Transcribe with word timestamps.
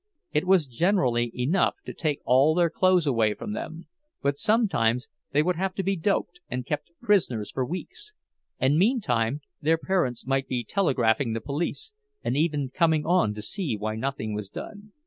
It 0.31 0.47
was 0.47 0.65
generally 0.65 1.31
enough 1.35 1.75
to 1.85 1.93
take 1.93 2.21
all 2.25 2.55
their 2.55 2.71
clothes 2.71 3.05
away 3.05 3.35
from 3.35 3.53
them; 3.53 3.85
but 4.23 4.39
sometimes 4.39 5.07
they 5.31 5.43
would 5.43 5.57
have 5.57 5.75
to 5.75 5.83
be 5.83 5.95
"doped" 5.95 6.39
and 6.49 6.65
kept 6.65 6.89
prisoners 7.03 7.51
for 7.51 7.63
weeks; 7.63 8.11
and 8.59 8.79
meantime 8.79 9.41
their 9.61 9.77
parents 9.77 10.25
might 10.25 10.47
be 10.47 10.63
telegraphing 10.63 11.33
the 11.33 11.39
police, 11.41 11.93
and 12.23 12.35
even 12.35 12.71
coming 12.71 13.05
on 13.05 13.35
to 13.35 13.43
see 13.43 13.77
why 13.77 13.95
nothing 13.95 14.33
was 14.33 14.49
done. 14.49 14.91